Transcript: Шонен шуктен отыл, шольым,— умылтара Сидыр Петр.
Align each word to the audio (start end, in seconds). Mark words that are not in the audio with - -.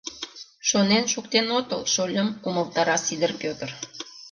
Шонен 0.69 1.05
шуктен 1.13 1.47
отыл, 1.57 1.81
шольым,— 1.93 2.29
умылтара 2.47 2.95
Сидыр 3.05 3.31
Петр. 3.41 3.69